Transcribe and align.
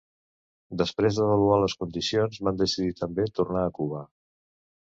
Després 0.81 1.19
d'avaluar 1.19 1.59
les 1.65 1.77
condicions 1.83 2.41
van 2.49 2.59
decidir 2.65 2.99
també 3.03 3.29
tornar 3.41 3.67
a 3.67 3.75
Cuba. 3.81 4.03